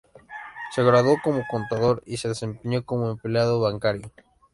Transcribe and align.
Se 0.73 0.81
graduó 0.83 1.17
como 1.23 1.45
contador 1.47 2.01
y 2.07 2.17
se 2.17 2.27
desempeñó 2.29 2.83
como 2.83 3.11
empleado 3.11 3.59
bancario. 3.61 4.11